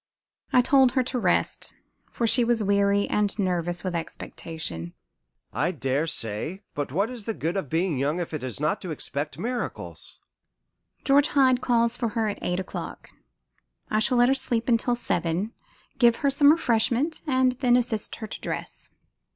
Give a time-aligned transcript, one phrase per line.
[0.51, 1.75] I told her to rest,
[2.11, 4.93] for she was weary and nervous with expectation."
[5.53, 6.63] "I dare say.
[6.73, 10.19] But what is the good of being young if it is not to expect miracles?"
[11.03, 13.11] "George Hyde calls for her at eight o'clock.
[13.91, 15.53] I shall let her sleep until seven,
[15.99, 18.89] give her some refreshment, and then assist her to dress."